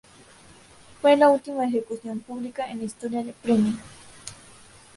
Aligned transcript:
Fue 0.99 1.15
la 1.15 1.29
última 1.29 1.63
ejecución 1.67 2.21
pública 2.21 2.67
en 2.71 2.79
la 2.79 2.85
historia 2.85 3.21
de 3.23 3.35
Bremen. 3.43 3.77